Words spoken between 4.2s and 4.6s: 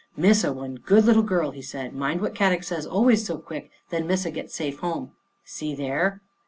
get